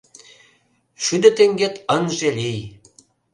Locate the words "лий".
2.37-2.59